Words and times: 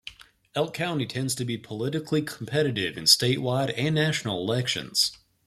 Elk 0.55 0.73
County 0.73 1.05
tends 1.05 1.35
to 1.35 1.45
be 1.45 1.59
politically 1.59 2.23
competitive 2.23 2.97
in 2.97 3.03
statewide 3.03 3.71
and 3.77 3.93
national 3.93 4.39
elections. 4.39 5.15